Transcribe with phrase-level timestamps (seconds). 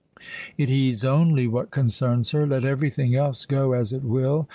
[0.57, 2.47] It heeds only what concerns her.
[2.47, 4.47] Let everything else go as it will.